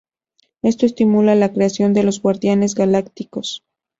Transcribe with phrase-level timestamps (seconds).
[0.63, 3.63] Esto estimula la creación de los Guardianes Galácticos.